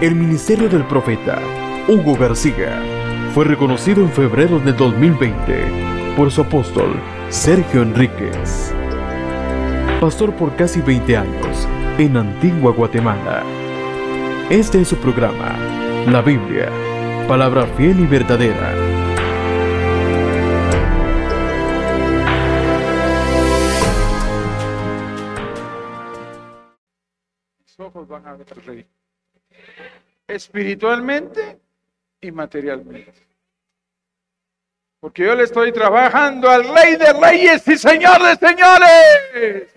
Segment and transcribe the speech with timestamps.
[0.00, 1.38] El ministerio del profeta
[1.86, 2.82] Hugo García
[3.34, 6.98] fue reconocido en febrero de 2020 por su apóstol
[7.28, 8.72] Sergio Enríquez,
[10.00, 11.68] pastor por casi 20 años
[11.98, 13.42] en Antigua Guatemala.
[14.48, 15.58] Este es su programa,
[16.06, 16.70] la Biblia,
[17.28, 18.74] palabra fiel y verdadera.
[30.30, 31.58] Espiritualmente
[32.20, 33.26] y materialmente.
[35.00, 39.68] Porque yo le estoy trabajando al Rey de Reyes y Señor de Señores.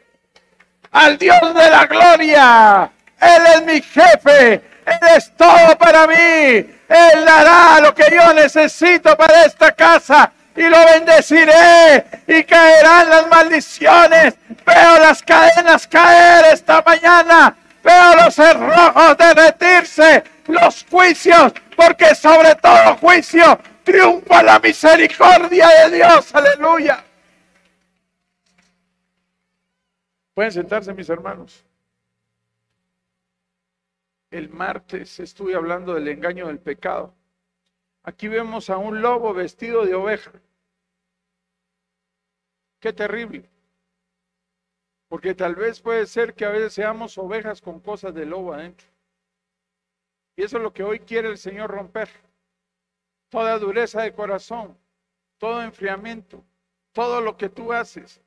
[0.92, 2.92] Al Dios de la gloria.
[3.20, 4.54] Él es mi jefe.
[4.86, 6.16] Él es todo para mí.
[6.16, 10.34] Él dará lo que yo necesito para esta casa.
[10.56, 12.06] Y lo bendeciré.
[12.28, 14.36] Y caerán las maldiciones.
[14.64, 17.56] Veo las cadenas caer esta mañana.
[17.82, 20.33] Veo los cerrojos derretirse.
[20.48, 21.54] Los juicios.
[21.76, 26.34] Porque sobre todo juicio triunfa la misericordia de Dios.
[26.34, 27.04] Aleluya.
[30.34, 31.64] Pueden sentarse mis hermanos.
[34.32, 37.14] El martes estuve hablando del engaño del pecado.
[38.02, 40.32] Aquí vemos a un lobo vestido de oveja.
[42.80, 43.50] Qué terrible.
[45.08, 48.88] Porque tal vez puede ser que a veces seamos ovejas con cosas de lobo adentro.
[50.36, 52.10] Y eso es lo que hoy quiere el Señor romper
[53.30, 54.78] toda dureza de corazón,
[55.38, 56.44] todo enfriamiento,
[56.92, 58.22] todo lo que tú haces,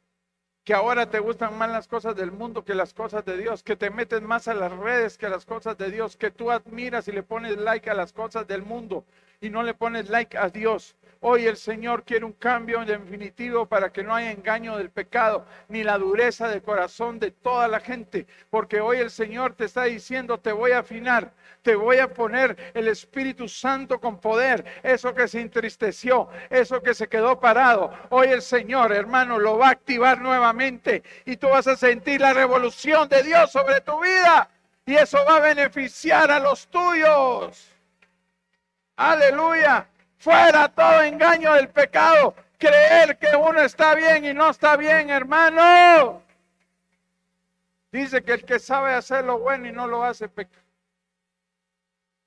[0.64, 3.76] que ahora te gustan más las cosas del mundo que las cosas de Dios, que
[3.76, 7.06] te metes más a las redes que a las cosas de Dios, que tú admiras
[7.06, 9.04] y le pones like a las cosas del mundo
[9.40, 10.96] y no le pones like a Dios.
[11.20, 15.82] Hoy el Señor quiere un cambio definitivo para que no haya engaño del pecado, ni
[15.82, 20.38] la dureza de corazón de toda la gente, porque hoy el Señor te está diciendo,
[20.38, 25.26] te voy a afinar, te voy a poner el Espíritu Santo con poder, eso que
[25.26, 27.92] se entristeció, eso que se quedó parado.
[28.10, 32.34] Hoy el Señor, hermano, lo va a activar nuevamente y tú vas a sentir la
[32.34, 34.48] revolución de Dios sobre tu vida
[34.84, 37.72] y eso va a beneficiar a los tuyos.
[38.96, 39.88] Aleluya.
[40.18, 42.34] Fuera todo engaño del pecado.
[42.58, 46.22] Creer que uno está bien y no está bien, hermano.
[47.92, 50.58] Dice que el que sabe hacer lo bueno y no lo hace peca.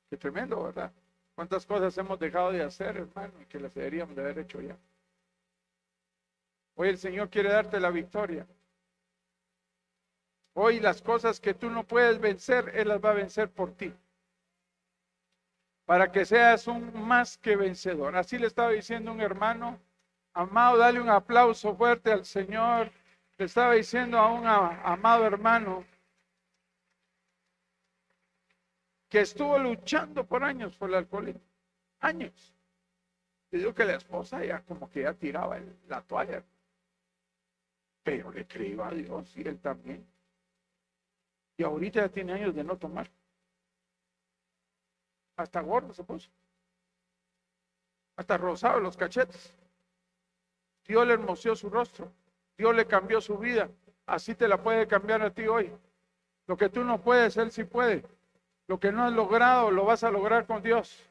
[0.09, 0.91] Qué tremendo, ¿verdad?
[1.35, 4.75] ¿Cuántas cosas hemos dejado de hacer, hermano, y que las deberíamos de haber hecho ya?
[6.75, 8.45] Hoy el Señor quiere darte la victoria.
[10.53, 13.93] Hoy las cosas que tú no puedes vencer, Él las va a vencer por ti
[15.89, 18.15] para que seas un más que vencedor.
[18.15, 19.79] Así le estaba diciendo un hermano,
[20.33, 22.91] amado, dale un aplauso fuerte al Señor.
[23.39, 25.83] Le estaba diciendo a un amado hermano
[29.09, 31.41] que estuvo luchando por años por el alcoholismo.
[32.01, 32.53] Años.
[33.49, 36.43] Y digo que la esposa ya como que ya tiraba la toalla.
[38.03, 40.05] Pero le creyó a Dios y él también.
[41.57, 43.09] Y ahorita ya tiene años de no tomar.
[45.39, 46.29] Hasta gordo se puso.
[48.17, 49.53] Hasta rosado los cachetes.
[50.85, 52.11] Dios le hermoseó su rostro.
[52.57, 53.69] Dios le cambió su vida.
[54.05, 55.71] Así te la puede cambiar a ti hoy.
[56.45, 58.03] Lo que tú no puedes, Él sí puede.
[58.67, 61.05] Lo que no has logrado, lo vas a lograr con Dios.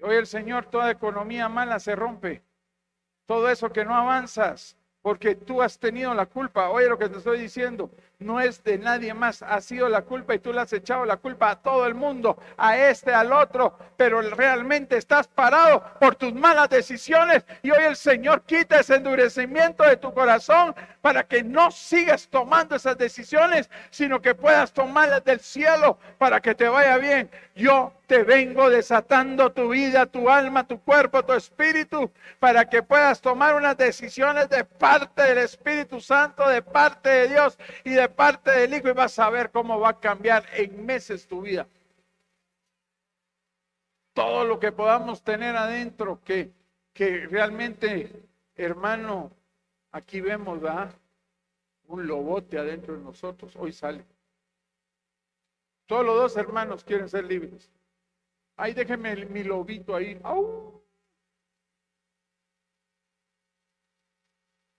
[0.00, 2.42] Hoy el Señor, toda economía mala se rompe.
[3.26, 6.70] Todo eso que no avanzas, porque tú has tenido la culpa.
[6.70, 10.34] Oye lo que te estoy diciendo no es de nadie más, ha sido la culpa
[10.34, 13.78] y tú le has echado la culpa a todo el mundo, a este, al otro,
[13.96, 17.44] pero realmente estás parado por tus malas decisiones.
[17.62, 22.74] Y hoy el Señor quita ese endurecimiento de tu corazón para que no sigas tomando
[22.74, 27.30] esas decisiones, sino que puedas tomarlas del cielo para que te vaya bien.
[27.54, 33.20] Yo te vengo desatando tu vida, tu alma, tu cuerpo, tu espíritu, para que puedas
[33.20, 38.50] tomar unas decisiones de parte del Espíritu Santo, de parte de Dios y de parte
[38.50, 41.66] del Hijo y vas a ver cómo va a cambiar en meses tu vida.
[44.12, 46.52] Todo lo que podamos tener adentro, que,
[46.92, 48.24] que realmente,
[48.54, 49.30] hermano,
[49.92, 50.94] aquí vemos, ¿verdad?
[51.88, 54.04] Un lobote adentro de nosotros, hoy sale.
[55.86, 57.70] Todos los dos hermanos quieren ser libres.
[58.56, 60.18] Ahí déjeme mi lobito ahí.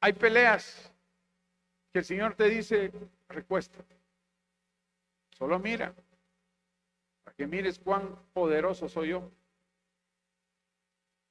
[0.01, 0.91] Hay peleas
[1.97, 2.91] que el Señor te dice,
[3.27, 3.97] recuéstate.
[5.31, 5.95] Solo mira,
[7.23, 9.31] para que mires cuán poderoso soy yo.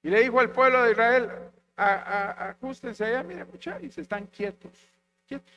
[0.03, 1.31] Y le dijo al pueblo de Israel,
[1.77, 4.73] ajustense allá, mira, escucha, y se están quietos,
[5.25, 5.55] quietos.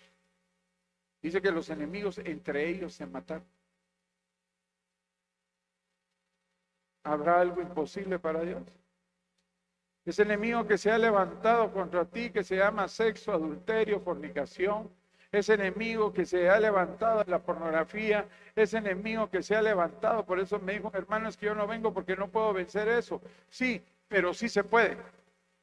[1.24, 3.48] Dice que los enemigos entre ellos se mataron.
[7.04, 8.62] ¿Habrá algo imposible para Dios?
[10.06, 14.99] Ese enemigo que se ha levantado contra ti, que se llama sexo, adulterio, fornicación,
[15.32, 20.40] ese enemigo que se ha levantado la pornografía, ese enemigo que se ha levantado, por
[20.40, 23.22] eso me dijo, hermano, es que yo no vengo porque no puedo vencer eso.
[23.50, 24.98] Sí, pero sí se puede.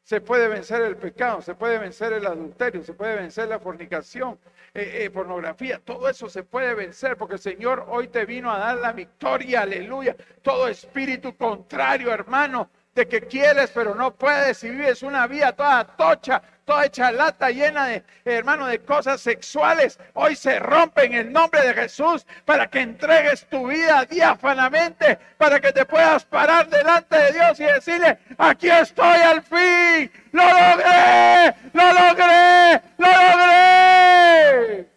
[0.05, 4.39] Se puede vencer el pecado, se puede vencer el adulterio, se puede vencer la fornicación,
[4.73, 8.59] eh, eh, pornografía, todo eso se puede vencer porque el Señor hoy te vino a
[8.59, 10.15] dar la victoria, aleluya.
[10.43, 15.85] Todo espíritu contrario, hermano, de que quieres pero no puedes y vives una vida toda
[15.85, 21.33] tocha, toda hecha lata, llena de, hermano, de cosas sexuales, hoy se rompe en el
[21.33, 27.17] nombre de Jesús para que entregues tu vida diáfanamente, para que te puedas parar delante
[27.17, 34.91] de Dios y decirle, aquí estoy al fin, lo logré, lo logré, lo logré.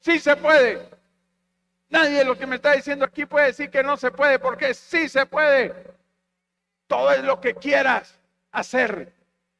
[0.00, 0.86] Sí se puede.
[1.88, 5.08] Nadie lo que me está diciendo aquí puede decir que no se puede, porque sí
[5.08, 5.72] se puede.
[6.86, 8.18] Todo es lo que quieras
[8.52, 9.17] hacer.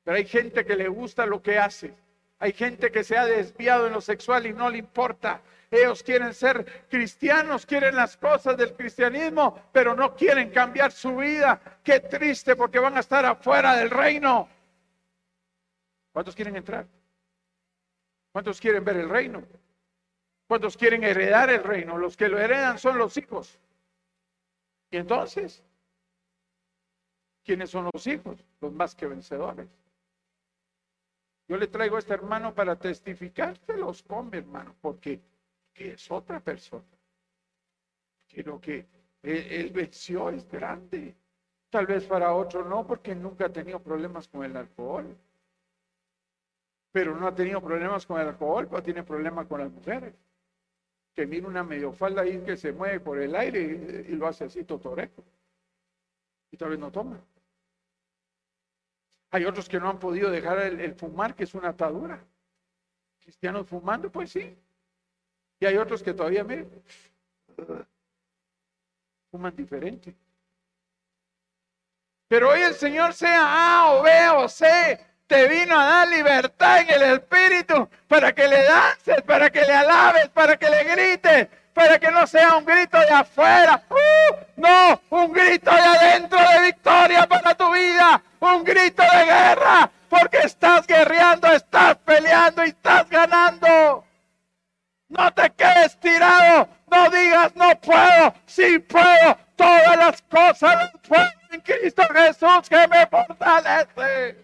[0.09, 1.95] Pero hay gente que le gusta lo que hace.
[2.39, 5.43] Hay gente que se ha desviado en lo sexual y no le importa.
[5.71, 11.61] Ellos quieren ser cristianos, quieren las cosas del cristianismo, pero no quieren cambiar su vida.
[11.85, 14.49] Qué triste porque van a estar afuera del reino.
[16.11, 16.87] ¿Cuántos quieren entrar?
[18.33, 19.43] ¿Cuántos quieren ver el reino?
[20.47, 21.99] ¿Cuántos quieren heredar el reino?
[21.99, 23.59] Los que lo heredan son los hijos.
[24.91, 25.63] Y entonces,
[27.45, 28.43] ¿quiénes son los hijos?
[28.63, 29.69] Los más que vencedores.
[31.49, 35.23] Yo le traigo a este hermano para testificar, se los come, hermano, porque
[35.75, 36.85] es otra persona.
[38.45, 38.87] Lo que
[39.23, 41.17] él, venció es grande.
[41.71, 45.17] Tal vez para otro no, porque nunca ha tenido problemas con el alcohol.
[46.93, 50.15] Pero no ha tenido problemas con el alcohol, pero tiene problemas con las mujeres.
[51.15, 54.45] Que mira una medio falda ahí que se mueve por el aire y, lo hace
[54.45, 55.25] así, totoreco.
[56.51, 57.19] Y tal vez no toma.
[59.31, 62.25] Hay otros que no han podido dejar el, fumar, que es una atadura.
[63.21, 64.57] Cristianos fumando, pues sí.
[65.61, 66.67] Y hay otros que todavía me
[69.31, 70.15] fuman diferente.
[72.29, 76.81] Pero hoy el Señor sea A o B o C, te vino a dar libertad
[76.81, 81.49] en el Espíritu para que le dances, para que le alabes, para que le grites,
[81.79, 84.35] para que no sea un grito de afuera, ¡Uh!
[84.57, 90.39] no, un grito de adentro de victoria para tu vida, un grito de guerra, porque
[90.39, 94.05] estás guerreando, estás peleando y estás ganando.
[95.09, 101.61] No te quedes tirado, no digas no puedo, sí puedo, todas las cosas puedo en
[101.61, 104.37] Cristo Jesús que me fortalece.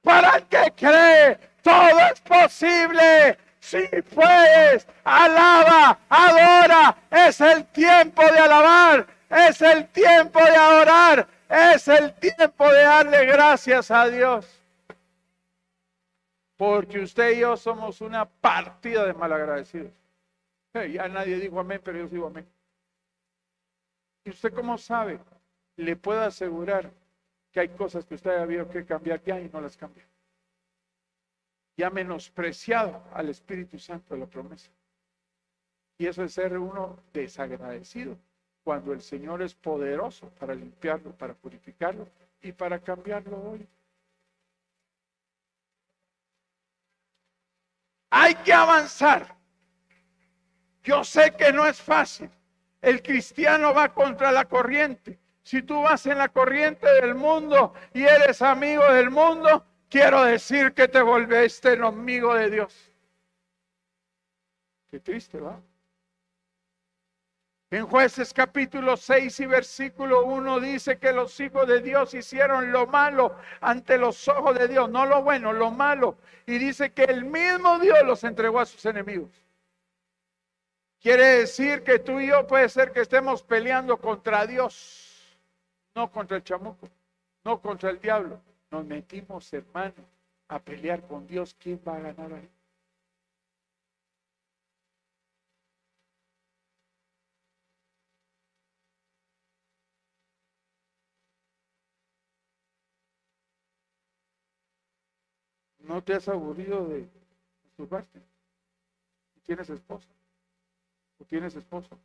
[0.00, 3.36] Para el que cree, todo es posible.
[3.62, 3.78] Si
[4.12, 6.96] puedes, alaba, adora.
[7.08, 13.24] Es el tiempo de alabar, es el tiempo de adorar, es el tiempo de darle
[13.24, 14.60] gracias a Dios.
[16.56, 19.92] Porque usted y yo somos una partida de malagradecidos.
[20.74, 22.46] Ya nadie dijo amén, pero yo digo amén.
[24.24, 25.20] ¿Y usted cómo sabe?
[25.76, 26.90] Le puedo asegurar
[27.52, 30.04] que hay cosas que usted ha habido que cambiar ya y no las cambia
[31.76, 34.70] y ha menospreciado al Espíritu Santo de la promesa.
[35.98, 38.18] Y eso es ser uno desagradecido
[38.64, 42.08] cuando el Señor es poderoso para limpiarlo, para purificarlo
[42.40, 43.66] y para cambiarlo hoy.
[48.10, 49.34] Hay que avanzar.
[50.82, 52.30] Yo sé que no es fácil.
[52.80, 55.18] El cristiano va contra la corriente.
[55.42, 60.72] Si tú vas en la corriente del mundo y eres amigo del mundo, quiero decir
[60.72, 62.90] que te volviste enemigo de Dios.
[64.90, 65.60] Qué triste, ¿va?
[67.70, 72.86] En jueces capítulo 6 y versículo 1 dice que los hijos de Dios hicieron lo
[72.86, 76.16] malo ante los ojos de Dios, no lo bueno, lo malo.
[76.46, 79.30] Y dice que el mismo Dios los entregó a sus enemigos.
[81.00, 85.38] Quiere decir que tú y yo puede ser que estemos peleando contra Dios,
[85.94, 86.88] no contra el chamuco,
[87.44, 88.40] no contra el diablo
[88.72, 90.02] nos metimos, hermano,
[90.48, 92.48] a pelear con Dios, ¿quién va a ganar ahí?
[105.80, 107.06] ¿No te has aburrido de
[107.64, 108.22] masturbarte?
[109.42, 110.08] ¿Tienes esposa?
[111.18, 111.98] ¿O tienes esposo?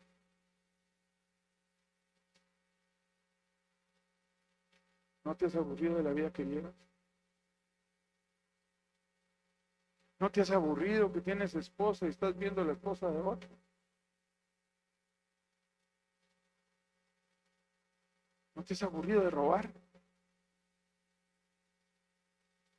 [5.28, 6.74] ¿No te has aburrido de la vida que llevas?
[10.22, 13.50] ¿No te has aburrido que tienes esposa y estás viendo la esposa de otro?
[18.56, 19.70] ¿No te has aburrido de robar?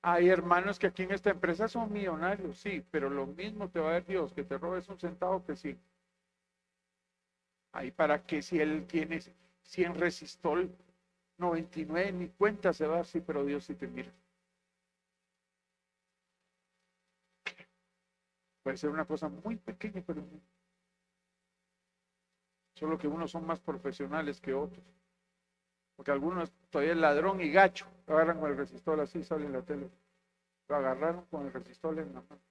[0.01, 3.91] Hay hermanos que aquí en esta empresa son millonarios, sí, pero lo mismo te va
[3.91, 5.79] a dar Dios que te robes un centavo que sí.
[7.73, 9.21] Ahí para que si él tiene
[9.65, 10.75] 100 resistol,
[11.39, 14.13] 99 ni cuenta se va a dar, sí, pero Dios sí te mira.
[18.63, 20.23] Puede ser una cosa muy pequeña, pero
[22.75, 24.85] solo que unos son más profesionales que otros.
[25.97, 29.63] Porque algunos todavía el ladrón y gacho agarran con el resistor así, sale en la
[29.63, 29.91] tele.
[30.69, 32.48] Lo agarraron con el resistor en la mano.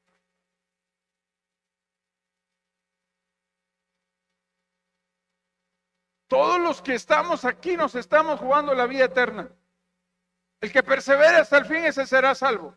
[6.28, 9.50] Todos los que estamos aquí nos estamos jugando la vida eterna.
[10.60, 12.76] El que persevere hasta el fin, ese será salvo.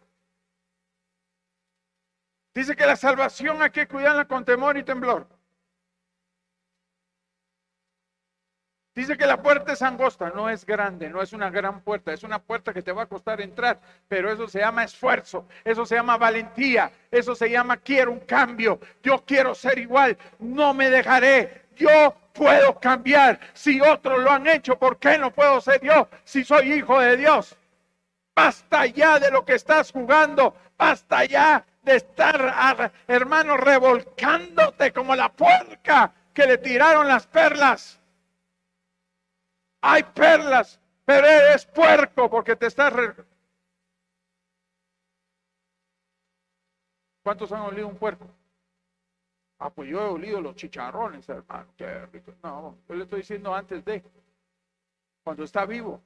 [2.54, 5.26] Dice que la salvación hay que cuidarla con temor y temblor.
[8.94, 12.24] Dice que la puerta es angosta, no es grande, no es una gran puerta, es
[12.24, 15.94] una puerta que te va a costar entrar, pero eso se llama esfuerzo, eso se
[15.94, 21.66] llama valentía, eso se llama quiero un cambio, yo quiero ser igual, no me dejaré,
[21.80, 23.40] yo puedo cambiar.
[23.54, 27.16] Si otros lo han hecho, ¿por qué no puedo ser yo si soy hijo de
[27.16, 27.56] Dios?
[28.34, 35.30] Basta ya de lo que estás jugando, basta ya de estar, hermano, revolcándote como la
[35.32, 37.98] puerca que le tiraron las perlas.
[39.82, 42.92] Hay perlas, pero eres puerco porque te estás...
[47.22, 48.26] ¿Cuántos han olido un puerco?
[49.60, 51.70] Ah, pues yo he olido los chicharrones, hermano.
[51.76, 52.32] Qué rico.
[52.42, 54.02] No, yo le estoy diciendo antes de,
[55.22, 56.00] cuando está vivo,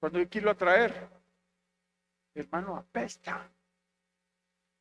[0.00, 1.08] cuando irlo a traer,
[2.34, 3.48] hermano, apesta.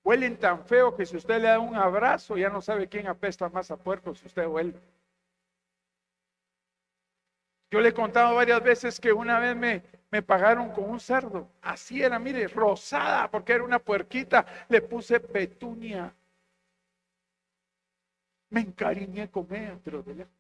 [0.04, 3.48] Huelen tan feo que si usted le da un abrazo, ya no sabe quién apesta
[3.50, 4.74] más a puerco si usted huele.
[7.70, 11.48] Yo le he contado varias veces que una vez me, me pagaron con un cerdo.
[11.62, 14.46] Así era, mire, rosada, porque era una puerquita.
[14.70, 16.14] Le puse petunia.
[18.56, 20.34] Me encariñé con ella, pero de lejos.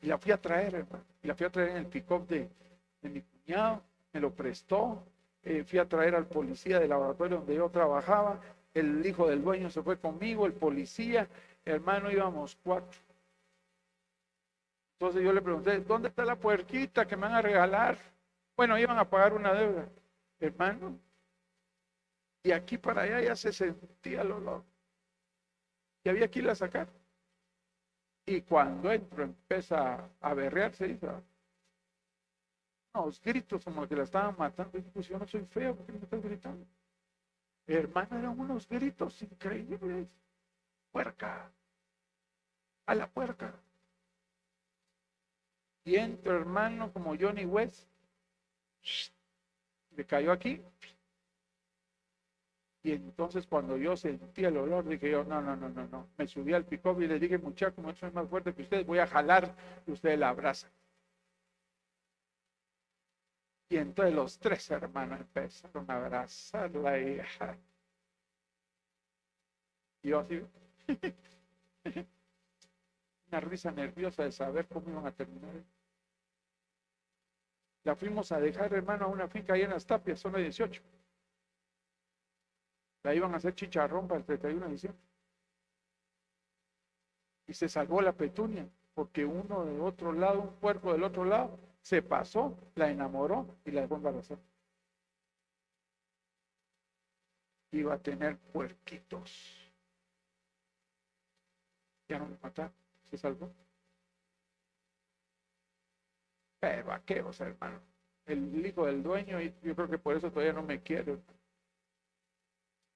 [0.00, 1.04] Y la fui a traer, hermano.
[1.22, 2.48] Y la fui a traer en el pick-up de,
[3.02, 3.82] mi cuñado.
[4.14, 5.04] Me lo prestó.
[5.42, 8.40] Eh, fui a traer al policía del laboratorio donde yo trabajaba,
[8.72, 11.28] el hijo del dueño se fue conmigo, el policía,
[11.62, 12.98] hermano, íbamos cuatro.
[14.94, 17.98] Entonces yo le pregunté, ¿dónde está la puerquita que me van a regalar?
[18.56, 19.90] Bueno, iban a pagar una deuda,
[20.40, 20.98] hermano.
[22.42, 24.64] Y aquí para allá ya se sentía el olor.
[26.10, 26.88] Había que irla a sacar.
[28.26, 31.08] Y cuando entro empieza a berrearse, dice,
[32.94, 34.78] los gritos como que la estaban matando.
[34.78, 36.66] Y pues yo no soy feo, ¿por qué me estás gritando?
[37.66, 40.08] Hermano, eran unos gritos increíbles.
[40.90, 41.50] Puerca.
[42.86, 43.54] A la puerca.
[45.84, 47.88] Y entro, hermano, como Johnny West.
[49.96, 50.62] Le cayó aquí.
[52.88, 56.08] Y entonces cuando yo sentí el olor, dije yo, no, no, no, no, no.
[56.16, 58.98] Me subí al pick y le dije, muchacho, como soy más fuerte que ustedes, voy
[58.98, 59.54] a jalar
[59.86, 60.70] y ustedes la abrazan.
[63.68, 67.20] Y entonces los tres hermanos empezaron a abrazarla y
[70.02, 70.40] yo así,
[73.30, 75.62] una risa nerviosa de saber cómo iban a terminar.
[77.84, 80.80] La fuimos a dejar, hermano, a una finca ahí en las tapias, zona 18.
[83.08, 85.02] La iban a hacer chicharrón para el 31 de diciembre.
[87.46, 91.58] Y se salvó la petunia, porque uno de otro lado, un puerco del otro lado,
[91.80, 94.42] se pasó, la enamoró y la dejó embarazada.
[97.72, 99.72] Iba a tener puerquitos.
[102.10, 102.74] Ya no me mataron,
[103.08, 103.50] se salvó.
[106.60, 107.80] Pero a qué, o sea, hermano.
[108.26, 111.18] El hijo del dueño, y yo creo que por eso todavía no me quiere.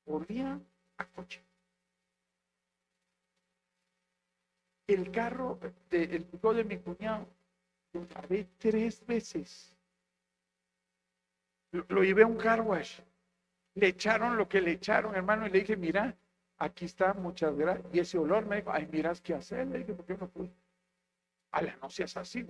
[0.06, 0.61] Olía
[0.99, 1.42] a coche.
[4.87, 5.59] El carro,
[5.90, 7.26] de, el de mi cuñado,
[7.92, 9.73] lo lavé tres veces.
[11.71, 12.62] Lo, llevé a un car.
[13.75, 16.14] Le echaron lo que le echaron, hermano, y le dije, mira,
[16.59, 17.87] aquí está, muchas gracias.
[17.94, 19.66] Y ese olor me dijo, ay, miras qué hacer.
[19.68, 20.52] Le dije, ¿por qué no pude?
[21.52, 22.47] A no seas así,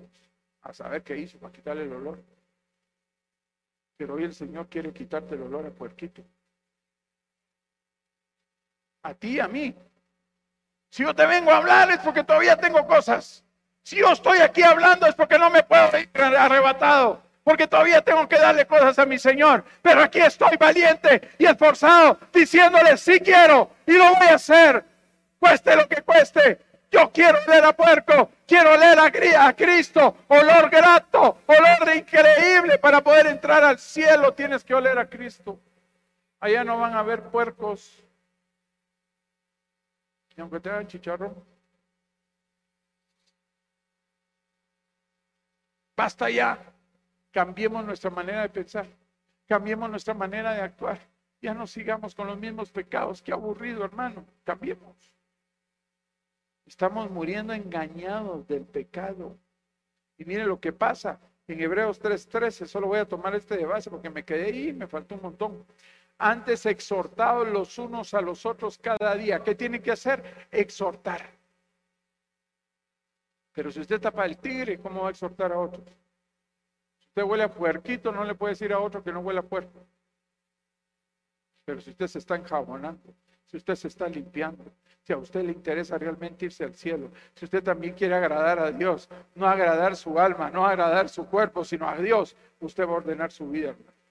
[0.62, 2.22] a saber qué hizo para quitarle el olor.
[3.96, 6.24] Pero hoy el Señor quiere quitarte el olor a puerquito.
[9.02, 9.74] A ti, a mí.
[10.90, 13.42] Si yo te vengo a hablar es porque todavía tengo cosas.
[13.82, 18.28] Si yo estoy aquí hablando es porque no me puedo ir arrebatado, porque todavía tengo
[18.28, 19.64] que darle cosas a mi Señor.
[19.80, 24.84] Pero aquí estoy valiente y esforzado, diciéndole, sí quiero y lo voy a hacer,
[25.40, 26.60] cueste lo que cueste.
[26.90, 33.00] Yo quiero oler a puerco, quiero oler a, a Cristo, olor grato, olor increíble para
[33.00, 34.34] poder entrar al cielo.
[34.34, 35.58] Tienes que oler a Cristo.
[36.38, 38.04] Allá no van a haber puercos.
[40.36, 41.34] Y aunque chicharrón.
[45.96, 46.58] Basta ya.
[47.30, 48.86] Cambiemos nuestra manera de pensar.
[49.46, 50.98] Cambiemos nuestra manera de actuar.
[51.40, 53.20] Ya no sigamos con los mismos pecados.
[53.22, 54.24] Qué aburrido, hermano.
[54.44, 55.12] Cambiemos.
[56.66, 59.36] Estamos muriendo engañados del pecado.
[60.16, 62.66] Y mire lo que pasa en Hebreos 3:13.
[62.66, 65.22] Solo voy a tomar este de base porque me quedé ahí y me faltó un
[65.22, 65.66] montón.
[66.18, 69.42] Antes exhortados los unos a los otros cada día.
[69.42, 70.46] ¿Qué tiene que hacer?
[70.50, 71.30] Exhortar.
[73.52, 75.84] Pero si usted tapa el tigre, ¿cómo va a exhortar a otros?
[76.98, 79.42] Si usted huele a puerquito, no le puede decir a otro que no huele a
[79.42, 79.84] puerco.
[81.64, 83.14] Pero si usted se está enjabonando,
[83.46, 84.64] si usted se está limpiando,
[85.02, 88.70] si a usted le interesa realmente irse al cielo, si usted también quiere agradar a
[88.70, 92.96] Dios, no agradar su alma, no agradar su cuerpo, sino a Dios, usted va a
[92.96, 94.01] ordenar su vida, hermano.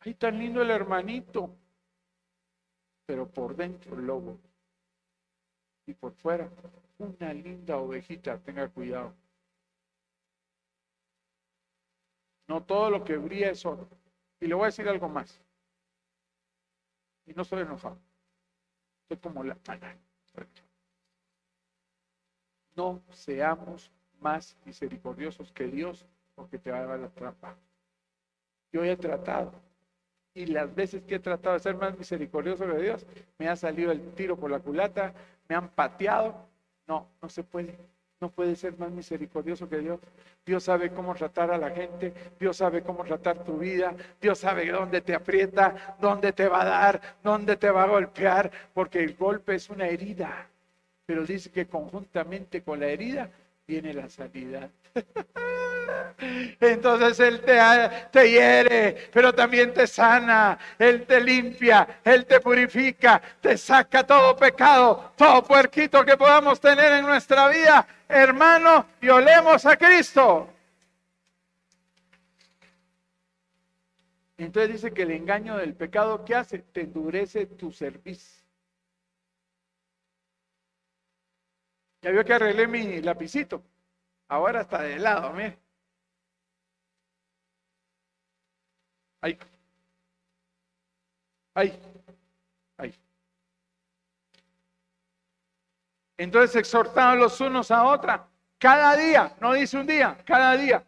[0.00, 1.56] Ay, tan lindo el hermanito,
[3.06, 4.38] pero por dentro el lobo
[5.86, 6.50] y por fuera
[6.98, 9.14] una linda ovejita, tenga cuidado.
[12.48, 13.88] No todo lo que brilla es oro.
[14.40, 15.40] Y le voy a decir algo más.
[17.26, 17.98] Y no estoy enojado.
[19.02, 19.56] Estoy como la
[22.74, 23.90] No seamos
[24.20, 27.56] más misericordiosos que Dios porque te va a dar la trampa.
[28.72, 29.67] Yo he tratado.
[30.38, 33.04] Y las veces que he tratado de ser más misericordioso que Dios,
[33.38, 35.12] me ha salido el tiro por la culata,
[35.48, 36.46] me han pateado.
[36.86, 37.76] No, no se puede.
[38.20, 39.98] No puede ser más misericordioso que Dios.
[40.46, 44.70] Dios sabe cómo tratar a la gente, Dios sabe cómo tratar tu vida, Dios sabe
[44.70, 49.16] dónde te aprieta, dónde te va a dar, dónde te va a golpear, porque el
[49.16, 50.46] golpe es una herida.
[51.04, 53.28] Pero dice que conjuntamente con la herida
[53.66, 54.70] viene la sanidad.
[56.60, 57.58] Entonces Él te,
[58.10, 64.36] te, hiere, pero también te sana, Él te limpia, Él te purifica, te saca todo
[64.36, 70.48] pecado, todo puerquito que podamos tener en nuestra vida, hermano, y olemos a Cristo.
[74.36, 76.60] Entonces dice que el engaño del pecado, ¿qué hace?
[76.60, 78.44] Te endurece tu servicio.
[82.02, 83.62] Ya vio que arreglé mi lapicito.
[84.28, 85.58] Ahora está de lado, mire.
[91.54, 91.72] Ahí.
[92.76, 92.94] Ahí.
[96.16, 98.26] Entonces exhortaban los unos a otra.
[98.58, 100.84] Cada día, no dice un día, cada día.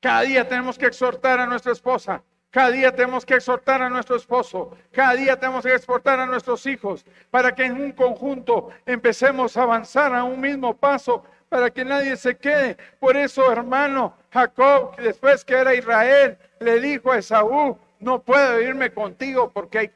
[0.00, 2.22] Cada día tenemos que exhortar a nuestra esposa.
[2.50, 4.76] Cada día tenemos que exhortar a nuestro esposo.
[4.92, 9.62] Cada día tenemos que exhortar a nuestros hijos para que en un conjunto empecemos a
[9.62, 12.76] avanzar a un mismo paso para que nadie se quede.
[13.00, 18.92] Por eso, hermano, Jacob, después que era Israel, le dijo a Esaú, no puedo irme
[18.92, 19.92] contigo porque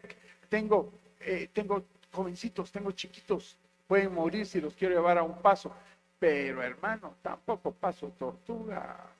[0.48, 5.74] tengo, eh, tengo jovencitos, tengo chiquitos, pueden morir si los quiero llevar a un paso.
[6.20, 9.12] Pero hermano, tampoco paso tortuga.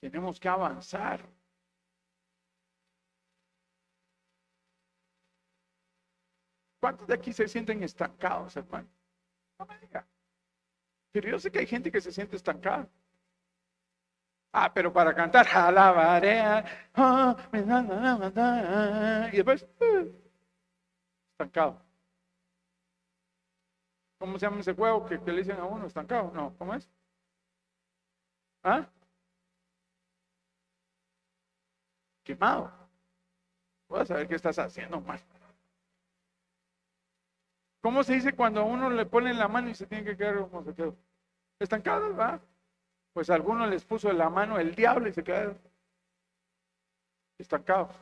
[0.00, 1.20] Tenemos que avanzar.
[6.80, 8.88] ¿Cuántos de aquí se sienten estancados, hermano?
[9.56, 10.04] No me diga.
[11.12, 12.88] Pero yo sé que hay gente que se siente estancada.
[14.52, 16.40] Ah, pero para cantar, alabaré,
[16.94, 17.36] ah,
[19.32, 20.12] y después, eh,
[21.32, 21.80] estancado.
[24.18, 26.30] ¿Cómo se llama ese juego que, le dicen a uno estancado?
[26.34, 26.88] No, ¿cómo es?
[28.62, 28.86] ¿Ah?
[32.24, 32.70] Quemado.
[33.88, 35.24] Voy a saber qué estás haciendo más.
[37.80, 40.40] ¿Cómo se dice cuando a uno le ponen la mano y se tiene que quedar
[40.40, 40.96] como se quedó?
[41.60, 42.40] Estancados, ¿va?
[43.12, 45.58] Pues a algunos les puso la mano el diablo y se quedaron
[47.38, 47.94] estancados.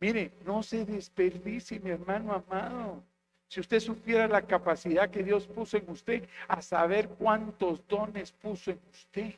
[0.00, 3.02] Mire, no se desperdicie, mi hermano amado.
[3.48, 8.72] Si usted supiera la capacidad que Dios puso en usted, a saber cuántos dones puso
[8.72, 9.34] en usted.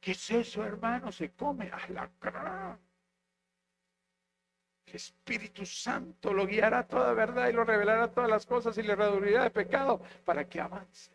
[0.00, 1.12] ¿Qué es eso, hermano?
[1.12, 2.78] Se come a la cara.
[4.86, 8.94] Espíritu Santo lo guiará a toda verdad y lo revelará todas las cosas y le
[8.94, 11.10] redurrirá de pecado para que avance.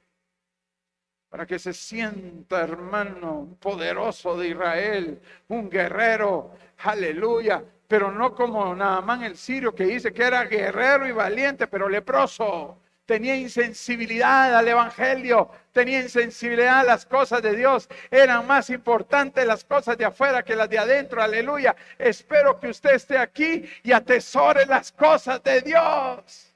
[1.29, 8.73] Para que se sienta, hermano, un poderoso de Israel, un guerrero, aleluya, pero no como
[8.73, 12.79] Naamán el sirio que dice que era guerrero y valiente, pero leproso.
[13.05, 17.87] tenía insensibilidad al Evangelio, tenía insensibilidad a las cosas de Dios.
[18.11, 21.21] Eran más importantes las cosas de afuera que las de adentro.
[21.23, 21.73] Aleluya.
[21.97, 26.53] Espero que usted esté aquí y atesore las cosas de Dios.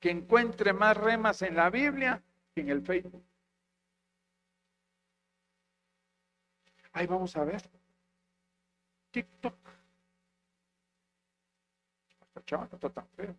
[0.00, 2.22] Que encuentre más remas en la Biblia
[2.54, 3.24] que en el Facebook.
[6.92, 7.62] Ahí vamos a ver.
[9.10, 9.56] TikTok.
[12.92, 13.36] Tan feo.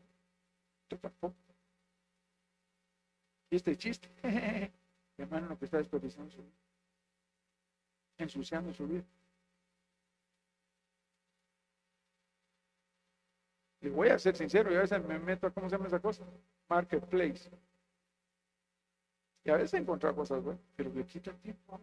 [3.50, 4.10] Y este chiste,
[5.18, 6.56] hermano, lo que está desperdiciando su vida,
[8.18, 9.04] ensuciando su vida.
[13.82, 16.00] Le voy a ser sincero, y a veces me meto a, ¿cómo se llama esa
[16.00, 16.24] cosa?
[16.70, 17.50] Marketplace.
[19.44, 21.80] Y a veces he encontrado cosas buenas, pero le quita tiempo.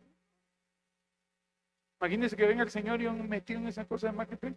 [2.01, 4.57] Imagínense que venga el Señor y yo metido en esa cosa de marketplace.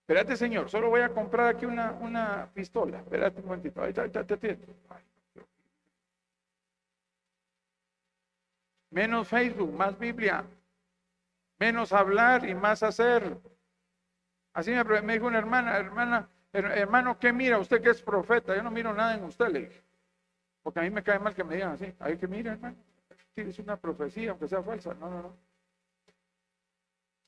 [0.00, 2.98] Espérate, señor, solo voy a comprar aquí una, una pistola.
[2.98, 3.82] Espérate un momentito.
[3.82, 4.38] Ahí está, ahí está,
[8.90, 10.44] Menos Facebook, más Biblia.
[11.58, 13.36] Menos hablar y más hacer.
[14.56, 17.58] Así me, me dijo una hermana, hermana, hermano, ¿qué mira?
[17.58, 18.56] Usted que es profeta.
[18.56, 19.84] Yo no miro nada en usted, le dije.
[20.62, 21.94] Porque a mí me cae mal que me digan así.
[21.98, 22.74] Hay que mira, hermano.
[23.34, 24.94] Es una profecía, aunque sea falsa.
[24.94, 25.36] No, no, no.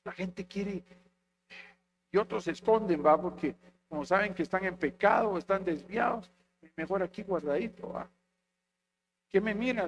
[0.05, 0.83] La gente quiere
[2.11, 3.55] y otros se esconden, va, porque
[3.87, 6.31] como saben que están en pecado, están desviados,
[6.75, 8.09] mejor aquí guardadito, va.
[9.29, 9.87] ¿Qué me mira?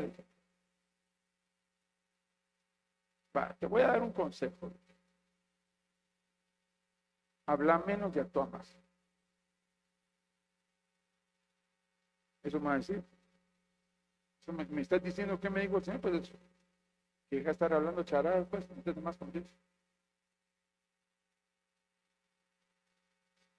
[3.57, 4.71] Te voy a dar un consejo.
[7.51, 8.79] Habla menos y actúa más.
[12.43, 13.03] Eso me va a decir.
[14.41, 16.39] Eso me, estás diciendo que me dijo el Señor, pues eso.
[17.29, 19.45] Que deja estar hablando charadas, pues, no más con Dios.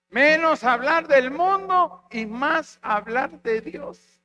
[0.09, 4.22] Menos hablar del mundo y más hablar de Dios.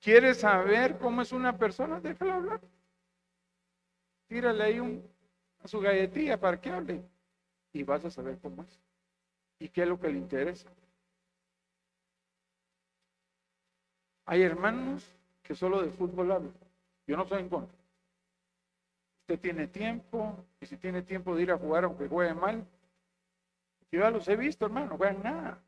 [0.00, 2.00] ¿Quieres saber cómo es una persona?
[2.00, 2.77] Déjalo hablar.
[4.28, 5.02] Tírale ahí un,
[5.62, 7.02] a su galletilla para que hable.
[7.72, 8.80] Y vas a saber cómo es.
[9.58, 10.68] Y qué es lo que le interesa.
[14.26, 15.10] Hay hermanos
[15.42, 16.54] que solo de fútbol hablan.
[17.06, 17.78] Yo no soy en contra.
[19.22, 22.66] Usted tiene tiempo, y si tiene tiempo de ir a jugar aunque juegue mal,
[23.90, 25.62] yo ya los he visto, hermano, no juegan nada.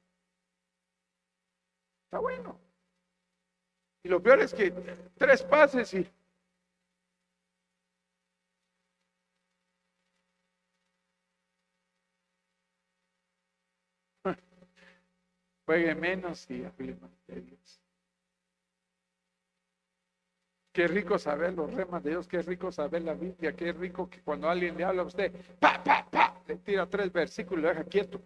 [2.04, 2.58] Está bueno.
[4.02, 4.70] Y lo peor es que
[5.16, 6.06] tres pases y
[15.70, 17.80] juegue menos y hable más de Dios.
[20.72, 24.20] Qué rico saber los remas de Dios, qué rico saber la Biblia, qué rico que
[24.20, 27.68] cuando alguien le habla a usted, pa, pa, pa, le tira tres versículos y lo
[27.68, 28.20] deja quieto.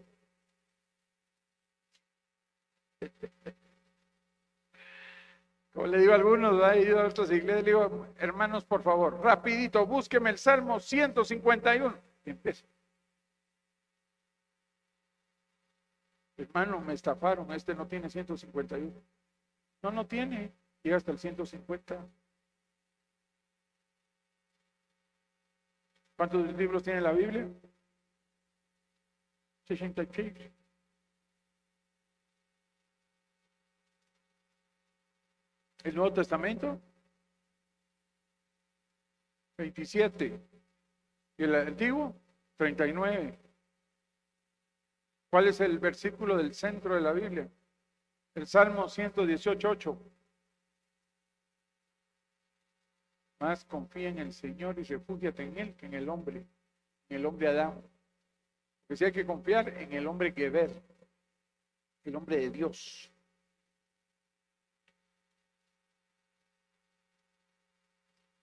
[5.74, 9.20] Como le digo a algunos, he ido a otras iglesias, le digo, hermanos, por favor,
[9.22, 11.94] rapidito, búsqueme el Salmo 151.
[12.24, 12.64] Y empieza.
[16.36, 18.92] Hermano, me estafaron, este no tiene 151.
[19.82, 22.06] No, no tiene, llega hasta el 150.
[26.16, 27.48] ¿Cuántos libros tiene la Biblia?
[29.66, 30.32] 66.
[35.84, 36.80] ¿El Nuevo Testamento?
[39.58, 40.40] 27.
[41.36, 42.14] ¿Y el Antiguo?
[42.56, 43.43] 39.
[45.34, 47.50] ¿Cuál es el versículo del centro de la Biblia?
[48.36, 49.98] El Salmo 118, 8.
[53.40, 56.46] Más confía en el Señor y refúgiate en Él que en el hombre,
[57.08, 57.82] en el hombre Adán.
[58.86, 60.70] Porque si hay que confiar en el hombre ver,
[62.04, 63.10] el hombre de Dios.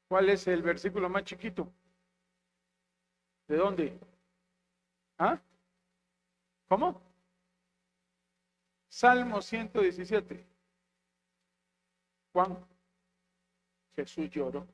[0.09, 1.71] ¿Cuál es el versículo más chiquito?
[3.47, 3.97] ¿De dónde?
[5.17, 5.41] ¿Ah?
[6.71, 7.01] ¿Cómo?
[8.87, 10.47] Salmo 117.
[12.31, 12.65] Juan,
[13.93, 14.65] Jesús lloró.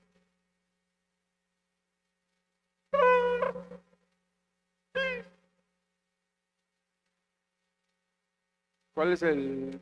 [8.94, 9.82] ¿Cuál es el,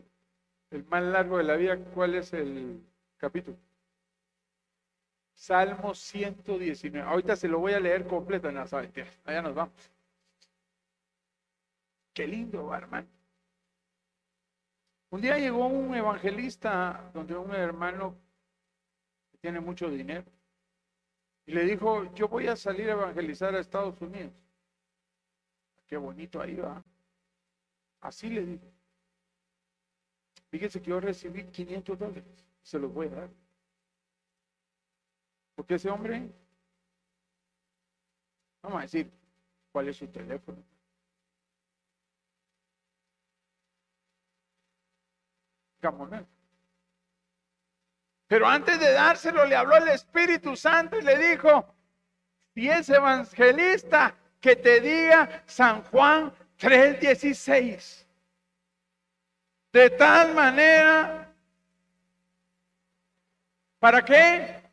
[0.87, 1.77] más largo de la vida?
[1.93, 2.81] ¿Cuál es el
[3.17, 3.57] capítulo?
[5.33, 7.05] Salmo 119.
[7.05, 8.63] Ahorita se lo voy a leer completo en la
[9.25, 9.94] Allá nos vamos.
[12.15, 13.09] Qué lindo, hermano.
[15.09, 18.15] Un día llegó un evangelista donde un hermano
[19.29, 20.23] que tiene mucho dinero
[21.45, 24.31] y le dijo, yo voy a salir a evangelizar a Estados Unidos.
[25.87, 26.81] Qué bonito ahí va.
[27.99, 28.71] Así le digo.
[30.49, 32.45] Fíjense que yo recibí 500 dólares.
[32.63, 33.29] Se los voy a dar.
[35.53, 36.31] Porque ese hombre,
[38.61, 39.11] vamos a decir,
[39.73, 40.74] ¿cuál es su teléfono?
[48.27, 51.73] Pero antes de dárselo, le habló el Espíritu Santo y le dijo,
[52.55, 58.05] y ese evangelista que te diga San Juan 3:16.
[59.71, 61.33] De tal manera,
[63.79, 64.63] ¿para qué?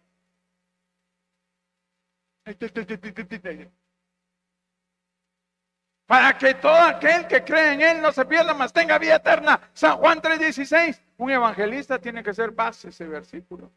[6.12, 9.58] Para que todo aquel que cree en Él no se pierda, mas tenga vida eterna.
[9.72, 11.00] San Juan 3:16.
[11.16, 13.72] Un evangelista tiene que ser base ese versículo.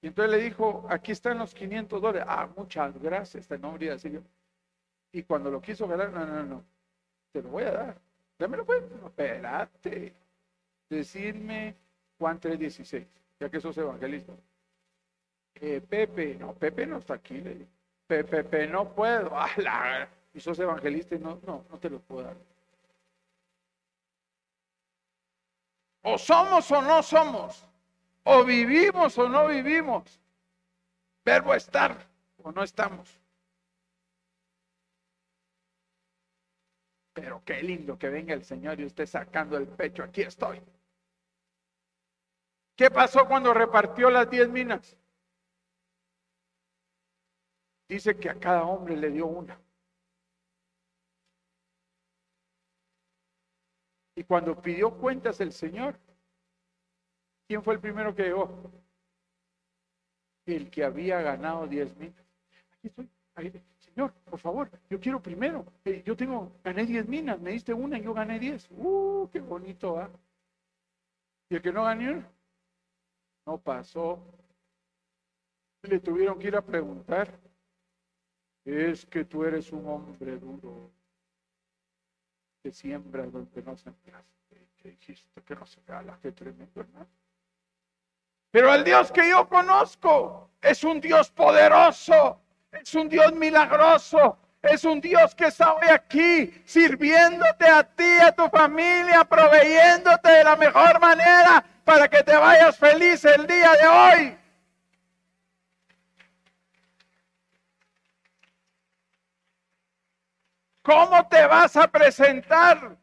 [0.00, 2.24] Y entonces le dijo, aquí están los 500 dólares.
[2.28, 4.16] Ah, muchas gracias, este nombre así.
[5.10, 6.64] Y cuando lo quiso ganar, no, no, no,
[7.32, 8.00] te lo voy a dar.
[8.38, 8.84] Dámelo pues.
[8.88, 10.14] No, espérate.
[10.88, 11.74] Decirme
[12.16, 13.08] Juan 3:16,
[13.40, 14.34] ya que sos evangelista.
[15.56, 17.70] Eh, Pepe, no, Pepe no está aquí, le digo.
[18.06, 19.32] Pepe, no puedo.
[19.66, 22.36] Ah, y sos evangelista y no, no, no te lo puedo dar.
[26.02, 27.64] O somos o no somos.
[28.24, 30.20] O vivimos o no vivimos.
[31.24, 32.06] Verbo estar
[32.42, 33.18] o no estamos.
[37.12, 40.02] Pero qué lindo que venga el Señor y usted sacando el pecho.
[40.02, 40.60] Aquí estoy.
[42.74, 44.96] ¿Qué pasó cuando repartió las diez minas?
[47.88, 49.60] Dice que a cada hombre le dio una.
[54.14, 55.98] Y cuando pidió cuentas el Señor,
[57.46, 58.70] ¿quién fue el primero que llegó?
[60.46, 62.24] El que había ganado diez minas.
[63.34, 63.62] Aquí estoy.
[63.94, 65.66] Señor, por favor, yo quiero primero.
[65.84, 68.66] Eh, yo tengo, gané diez minas, me diste una y yo gané diez.
[68.70, 70.10] Uh, qué bonito, ¿ah?
[71.50, 72.24] Y el que no ganó,
[73.44, 74.18] no pasó.
[75.82, 77.38] Le tuvieron que ir a preguntar.
[78.64, 80.90] Es que tú eres un hombre duro
[82.62, 84.30] que siembra donde no sembraste.
[84.76, 87.08] Que dijiste que no se gala, qué tremendo hermano.
[88.50, 94.84] Pero el Dios que yo conozco es un Dios poderoso, es un Dios milagroso, es
[94.84, 100.56] un Dios que está hoy aquí sirviéndote a ti, a tu familia, proveyéndote de la
[100.56, 104.41] mejor manera para que te vayas feliz el día de hoy.
[110.82, 112.98] ¿Cómo te vas a presentar?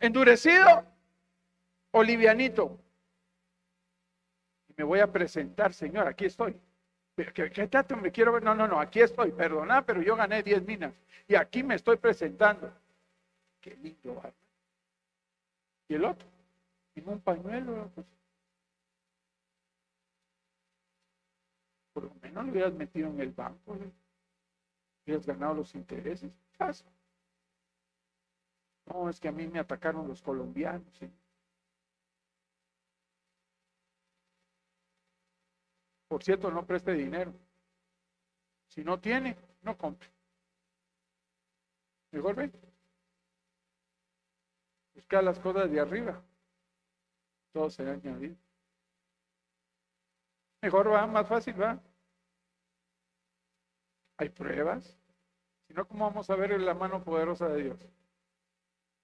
[0.00, 0.84] ¿Endurecido
[1.90, 2.78] o livianito?
[4.76, 6.58] Me voy a presentar, Señor, aquí estoy.
[7.16, 8.42] ¿Qué, qué tanto me quiero ver?
[8.42, 10.92] No, no, no, aquí estoy, perdona, pero yo gané 10 minas
[11.28, 12.72] y aquí me estoy presentando.
[13.60, 14.22] Qué lindo,
[15.88, 16.28] ¿Y el otro?
[16.94, 18.06] En un pañuelo, pues.
[21.92, 23.90] Por lo menos lo hubieras metido en el banco, ¿no?
[25.04, 26.30] hubieras ganado los intereses.
[28.86, 30.86] No, es que a mí me atacaron los colombianos.
[36.08, 37.32] Por cierto, no preste dinero.
[38.68, 40.08] Si no tiene, no compre.
[42.12, 42.52] Mejor ven.
[44.94, 46.22] Busca las cosas de arriba.
[47.52, 48.36] Todo será añadido.
[50.62, 51.78] Mejor va, más fácil va.
[54.18, 54.96] Hay pruebas.
[55.66, 57.86] Si no, ¿cómo vamos a ver la mano poderosa de Dios?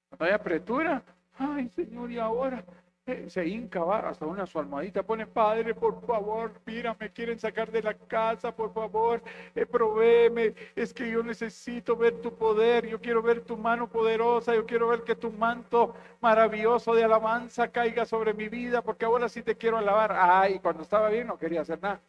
[0.09, 1.03] Cuando hay apretura,
[1.39, 2.65] ay Señor, y ahora
[3.07, 7.37] eh, se hinca, va hasta una su almohadita, pone, Padre, por favor, mira, me quieren
[7.37, 9.21] sacar de la casa, por favor,
[9.57, 14.65] eh, es que yo necesito ver tu poder, yo quiero ver tu mano poderosa, yo
[14.67, 19.43] quiero ver que tu manto maravilloso de alabanza caiga sobre mi vida, porque ahora sí
[19.43, 20.13] te quiero alabar.
[20.17, 22.01] Ay, cuando estaba bien no quería hacer nada.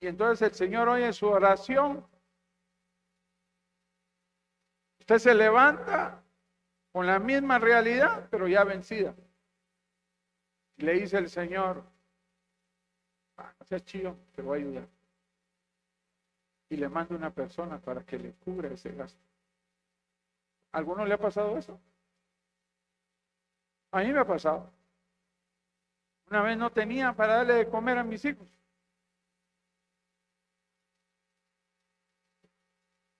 [0.00, 2.06] Y entonces el Señor oye su oración.
[5.00, 6.22] Usted se levanta
[6.92, 9.14] con la misma realidad, pero ya vencida.
[10.76, 11.84] Le dice el Señor,
[13.36, 14.88] ah, no seas chido, te voy a ayudar.
[16.70, 19.20] Y le manda una persona para que le cubra ese gasto.
[20.72, 21.78] ¿A ¿Alguno le ha pasado eso?
[23.90, 24.72] A mí me ha pasado.
[26.30, 28.59] Una vez no tenía para darle de comer a mis hijos.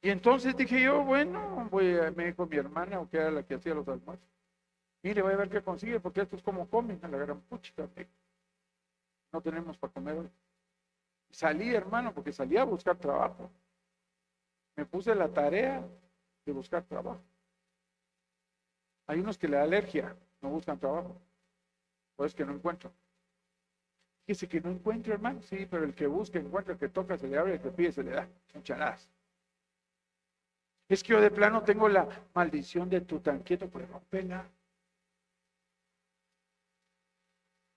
[0.03, 3.55] Y entonces dije yo, bueno, voy a, me dijo mi hermana, que era la que
[3.55, 4.27] hacía los almuerzos.
[5.03, 7.73] Mire, voy a ver qué consigue, porque esto es como comen a la gran pucha.
[9.33, 10.31] No tenemos para comer hoy.
[11.31, 13.51] Salí, hermano, porque salí a buscar trabajo.
[14.77, 15.87] me puse la tarea
[16.45, 17.23] de buscar trabajo.
[19.07, 21.21] Hay unos que le da alergia, no buscan trabajo.
[22.17, 22.93] Pues que no encuentran.
[24.27, 25.43] Dice que no encuentra, hermano.
[25.43, 27.93] Sí, pero el que busca, encuentra, el que toca, se le abre, el que pide,
[27.93, 28.29] se le da.
[28.53, 28.63] Son
[30.91, 34.45] Es que yo de plano tengo la maldición de tu tan quieto, pues rompela.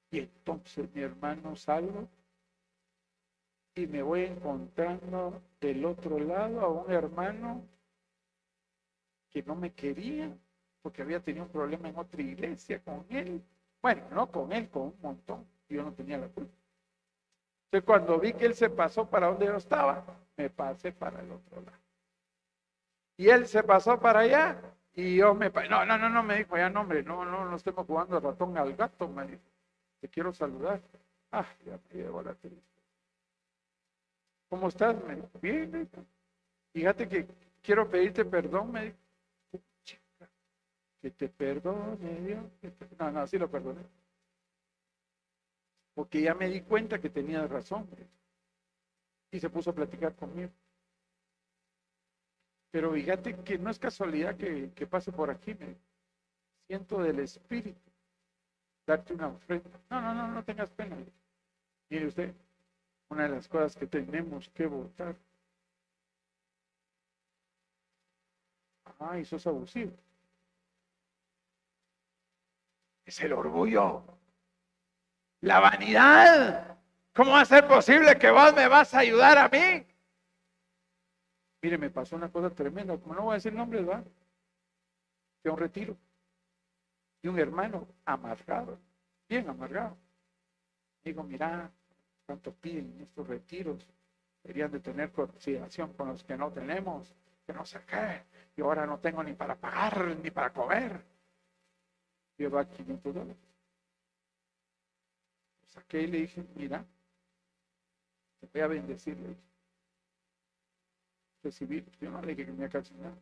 [0.10, 2.10] Y entonces mi hermano salgo
[3.76, 7.64] y me voy encontrando del otro lado a un hermano
[9.30, 10.36] que no me quería
[10.82, 13.44] porque había tenido un problema en otra iglesia con él.
[13.80, 15.46] Bueno, no con él, con un montón.
[15.70, 16.54] Yo no tenía la culpa.
[17.66, 20.04] Entonces cuando vi que él se pasó para donde yo estaba,
[20.36, 21.83] me pasé para el otro lado.
[23.18, 24.62] Y él se pasó para allá
[24.96, 25.50] y yo me...
[25.50, 28.58] No, no, no, no, me dijo, ya no, hombre, no, no, no estemos jugando ratón
[28.58, 29.42] al gato, me dijo.
[30.00, 30.82] Te quiero saludar.
[31.32, 32.62] Ah, ya me llevo la tristeza.
[34.50, 34.96] ¿Cómo estás?
[35.04, 35.90] Me dijo, bien,
[36.74, 37.28] Fíjate que
[37.62, 38.98] quiero pedirte perdón, me dijo.
[41.02, 42.46] Que te perdone, Dios.
[42.98, 43.82] No, no, sí lo perdoné.
[45.94, 47.88] Porque ya me di cuenta que tenía razón.
[49.32, 50.52] Y se puso a platicar conmigo.
[52.74, 55.54] Pero fíjate que no es casualidad que, pase por aquí.
[55.54, 55.76] Me
[56.66, 57.80] siento del Espíritu
[58.88, 59.80] darte una ofrenda.
[59.92, 60.98] No, no, no, no tengas pena.
[61.90, 62.34] Mire usted,
[63.10, 65.16] una de las cosas que tenemos que votar.
[69.18, 69.96] Eso es abusivo.
[73.06, 74.04] Es el orgullo.
[75.42, 76.76] La vanidad.
[77.14, 79.86] ¿Cómo va a ser posible que vos me vas a ayudar a mí?
[81.64, 82.96] Mire, me pasó una cosa tremenda.
[82.98, 84.04] Como no voy a decir nombres, va.
[85.44, 85.98] De un retiro.
[87.24, 88.78] Y un hermano amargado,
[89.28, 89.98] bien amargado.
[91.04, 91.72] Digo, mira,
[92.28, 93.88] cuánto piden estos retiros.
[94.44, 97.16] Deberían de tener consideración con los que no tenemos,
[97.48, 98.24] que no sé qué.
[98.56, 101.04] Y ahora no tengo ni para pagar, ni para comer.
[102.38, 103.54] Lleva 500 dólares
[105.74, 106.86] saqué y le dije, mira,
[108.40, 109.53] te voy a bendecir, le dije.
[111.44, 113.18] Recibir, yo no le dije que me nada.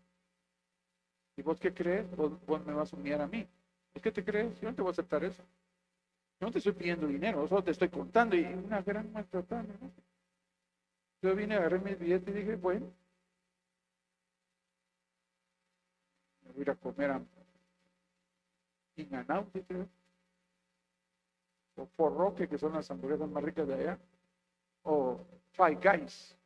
[1.35, 2.05] ¿Y vos qué crees?
[2.15, 3.47] Vos, me vas a humillar a mí.
[3.93, 4.59] ¿Por qué te crees?
[4.61, 5.43] Yo no te voy a aceptar eso.
[6.39, 9.63] Yo no te estoy pidiendo dinero, solo te estoy contando y una gran maltratada.
[9.63, 9.91] ¿no?
[11.21, 12.91] Yo vine, agarré mi billete y dije, bueno,
[16.43, 17.21] me voy a comer a
[18.95, 19.87] Inganauti, creo
[21.75, 23.99] o Forroque, que son las hamburguesas más ricas de allá,
[24.83, 26.37] o Five Guys,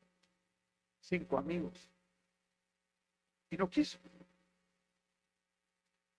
[1.05, 1.89] cinco amigos.
[3.49, 3.97] Y no quiso.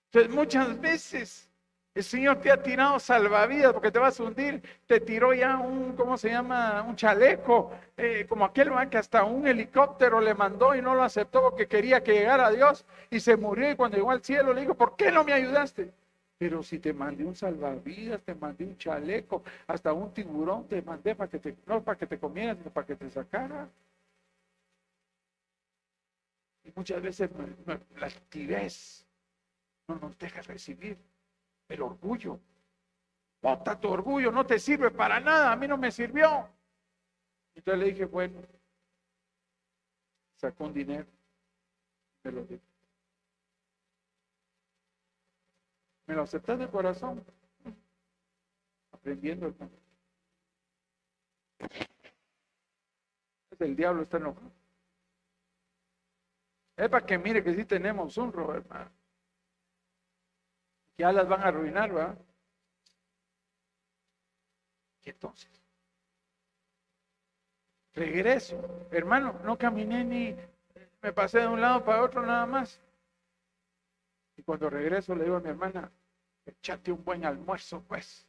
[0.07, 1.51] Entonces muchas veces
[1.95, 5.97] el Señor te ha tirado salvavidas porque te vas a hundir, te tiró ya un,
[5.97, 6.83] ¿cómo se llama?
[6.83, 11.41] Un chaleco, eh, como aquel que hasta un helicóptero le mandó y no lo aceptó
[11.43, 14.61] porque quería que llegara a Dios y se murió y cuando llegó al cielo le
[14.61, 15.91] dijo, ¿por qué no me ayudaste?
[16.39, 21.15] Pero si te mandé un salvavidas, te mandé un chaleco, hasta un tiburón te mandé
[21.15, 23.69] para que te, no para que te comieras, para que te sacara.
[26.67, 27.31] Y muchas veces
[27.97, 28.69] la actividad
[29.87, 30.99] no nos deja recibir
[31.69, 32.41] el orgullo.
[33.41, 36.49] Bota tu orgullo, no te sirve para nada, a mí no me sirvió.
[37.55, 38.43] Entonces le dije, bueno,
[40.35, 41.07] sacó un dinero,
[42.25, 42.61] me lo dio.
[46.07, 47.25] ¿Me lo aceptas de corazón?
[48.91, 49.73] Aprendiendo, hermano.
[53.59, 54.66] El diablo está enojado.
[56.77, 58.91] Es para que mire que sí tenemos un robo, hermano.
[60.99, 62.19] Ya las van a arruinar, ¿verdad?
[65.03, 65.51] Y entonces,
[67.95, 68.89] regreso.
[68.91, 70.37] Hermano, no caminé ni
[71.03, 72.81] me pasé de un lado para otro nada más.
[74.37, 75.91] Y cuando regreso le digo a mi hermana,
[76.45, 78.27] echate un buen almuerzo, pues.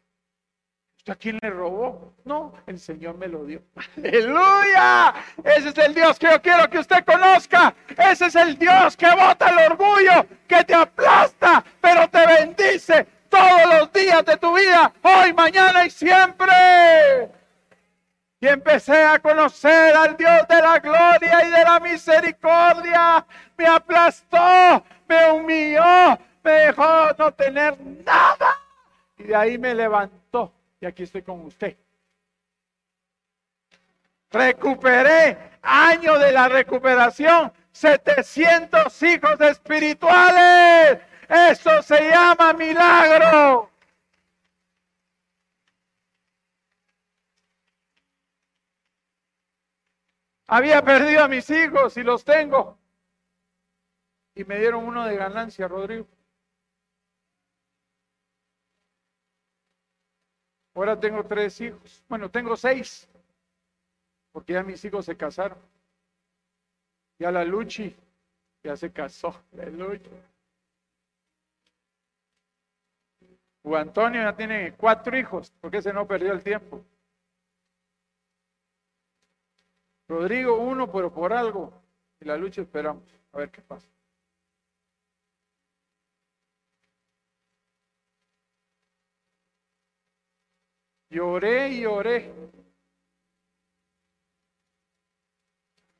[1.07, 2.13] ¿Usted a quién le robó?
[2.25, 3.61] No, el Señor me lo dio.
[3.95, 5.13] Aleluya.
[5.41, 7.73] Ese es el Dios que yo quiero que usted conozca.
[7.97, 13.79] Ese es el Dios que bota el orgullo, que te aplasta, pero te bendice todos
[13.79, 17.31] los días de tu vida, hoy, mañana y siempre.
[18.41, 23.25] Y empecé a conocer al Dios de la gloria y de la misericordia.
[23.57, 28.59] Me aplastó, me humilló, me dejó no tener nada.
[29.17, 30.26] Y de ahí me levantó.
[30.79, 31.77] Y aquí estoy con usted.
[34.29, 37.51] Recuperé año de la recuperación.
[37.71, 40.99] 700 hijos espirituales.
[41.29, 43.69] Eso se llama milagro.
[50.47, 52.77] Había perdido a mis hijos y los tengo.
[54.33, 56.07] Y me dieron uno de ganancia, Rodrigo.
[60.77, 62.03] Ahora tengo tres hijos.
[62.07, 63.09] Bueno, tengo seis.
[64.31, 65.57] Porque ya mis hijos se casaron.
[67.17, 67.95] Ya la Luchi
[68.63, 69.33] ya se casó.
[69.53, 70.07] La Luchi.
[73.63, 76.85] Juan Antonio ya tiene cuatro hijos, porque ese no perdió el tiempo.
[80.07, 81.73] Rodrigo uno, pero por algo.
[82.19, 83.03] Y la lucha esperamos.
[83.33, 83.87] A ver qué pasa.
[91.17, 92.31] Lloré y lloré.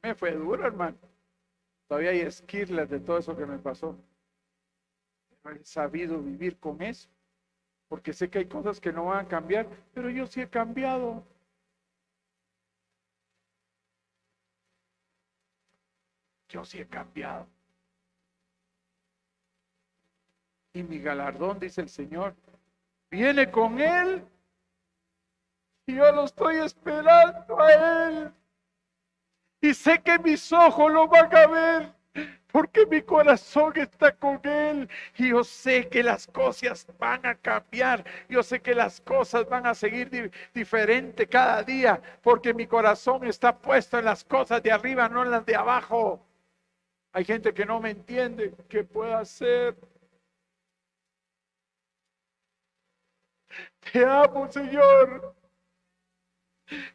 [0.04, 0.96] Me fue duro, hermano.
[1.88, 3.98] Todavía hay esquirlas de todo eso que me pasó.
[5.42, 7.10] Pero he sabido vivir con eso.
[7.88, 11.26] Porque sé que hay cosas que no van a cambiar, pero yo sí he cambiado.
[16.50, 17.48] Yo sí he cambiado.
[20.74, 22.36] Y mi galardón, dice el Señor,
[23.10, 24.24] viene con Él.
[25.88, 27.72] Yo lo estoy esperando a
[28.10, 28.34] Él.
[29.62, 31.98] Y sé que mis ojos lo van a ver
[32.52, 38.04] porque mi corazón está con Él y yo sé que las cosas van a cambiar,
[38.30, 43.28] yo sé que las cosas van a seguir diferentes diferente cada día, porque mi corazón
[43.28, 46.26] está puesto en las cosas de arriba, no en las de abajo.
[47.14, 49.76] Hay gente que no me entiende, ¿qué puedo hacer?
[53.92, 55.37] Te amo, Señor.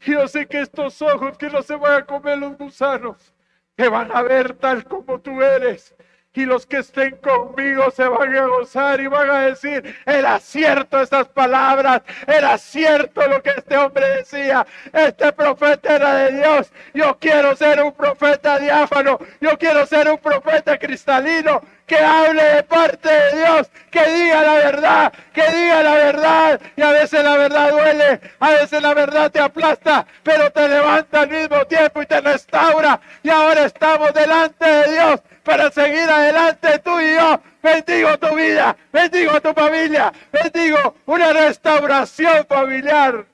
[0.01, 3.35] Yo sé que estos ojos que no se van a comer los gusanos,
[3.75, 5.95] te van a ver tal como tú eres.
[6.35, 11.03] Y los que estén conmigo se van a gozar y van a decir, era cierto
[11.03, 17.19] estas palabras, era cierto lo que este hombre decía, este profeta era de Dios, yo
[17.19, 23.09] quiero ser un profeta diáfano, yo quiero ser un profeta cristalino, que hable de parte
[23.09, 26.61] de Dios, que diga la verdad, que diga la verdad.
[26.75, 31.21] Y a veces la verdad duele, a veces la verdad te aplasta, pero te levanta
[31.21, 32.99] al mismo tiempo y te restaura.
[33.23, 37.41] Y ahora estamos delante de Dios para seguir adelante tú y yo.
[37.63, 43.27] Bendigo tu vida, bendigo tu familia, bendigo una restauración familiar.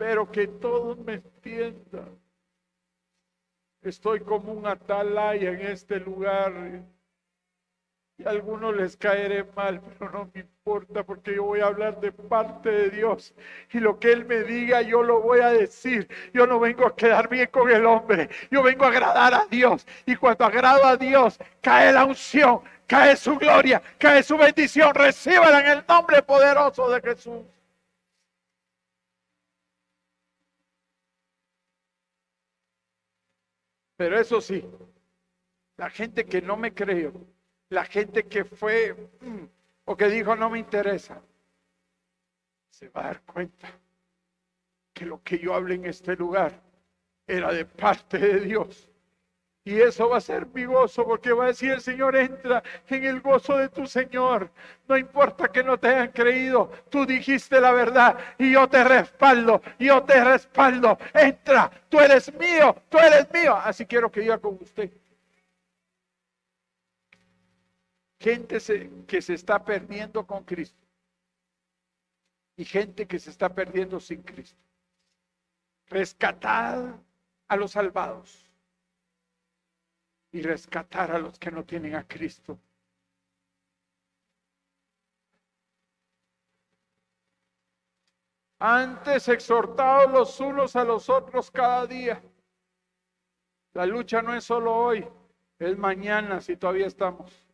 [0.00, 2.18] Espero que todos me entiendan.
[3.82, 6.52] Estoy como un atalaya en este lugar.
[8.26, 12.12] A algunos les caeré mal, pero no me importa porque yo voy a hablar de
[12.12, 13.34] parte de Dios.
[13.72, 16.08] Y lo que Él me diga, yo lo voy a decir.
[16.32, 18.28] Yo no vengo a quedar bien con el hombre.
[18.50, 19.86] Yo vengo a agradar a Dios.
[20.06, 24.94] Y cuando agrado a Dios, cae la unción, cae su gloria, cae su bendición.
[24.94, 27.42] Recíbala en el nombre poderoso de Jesús.
[33.96, 34.64] Pero eso sí,
[35.76, 37.12] la gente que no me creyó,
[37.70, 39.44] la gente que fue mm,
[39.86, 41.20] o que dijo no me interesa,
[42.68, 43.68] se va a dar cuenta
[44.92, 46.60] que lo que yo hablé en este lugar
[47.26, 48.88] era de parte de Dios.
[49.62, 53.04] Y eso va a ser mi gozo, porque va a decir el Señor, entra en
[53.04, 54.50] el gozo de tu Señor.
[54.88, 59.62] No importa que no te hayan creído, tú dijiste la verdad y yo te respaldo,
[59.78, 60.98] yo te respaldo.
[61.12, 63.54] Entra, tú eres mío, tú eres mío.
[63.54, 64.90] Así quiero que diga con usted.
[68.20, 68.58] Gente
[69.06, 70.86] que se está perdiendo con Cristo
[72.54, 74.60] y gente que se está perdiendo sin Cristo.
[75.86, 76.96] Rescatad
[77.48, 78.46] a los salvados
[80.32, 82.58] y rescatar a los que no tienen a Cristo.
[88.58, 92.22] Antes exhortados los unos a los otros cada día.
[93.72, 95.08] La lucha no es solo hoy,
[95.58, 97.49] es mañana si todavía estamos.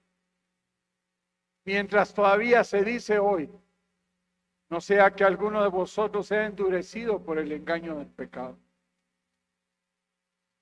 [1.67, 3.51] Mientras todavía se dice hoy,
[4.71, 8.57] no sea que alguno de vosotros sea endurecido por el engaño del pecado.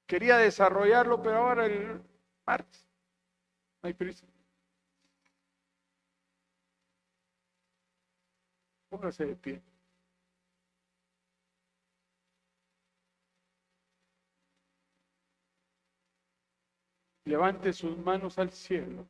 [0.07, 2.03] Quería desarrollarlo, pero ahora el
[2.47, 2.89] martes.
[3.83, 4.27] Hay prisa.
[8.89, 9.63] Póngase de pie.
[17.27, 19.07] Levante sus manos al cielo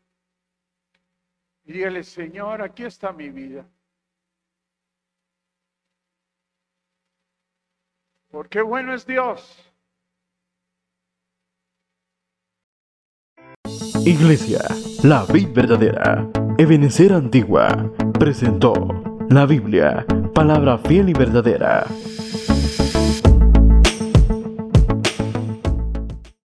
[1.65, 3.67] y dígale, Señor, aquí está mi vida.
[8.31, 9.71] Porque bueno es Dios
[14.05, 14.61] Iglesia,
[15.03, 18.75] la vida verdadera Ebenecer Antigua presentó
[19.31, 20.05] la Biblia,
[20.35, 21.87] palabra fiel y verdadera